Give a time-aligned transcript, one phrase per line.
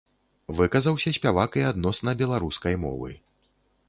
[0.59, 3.11] Выказаўся спявак і адносна беларускай мовы.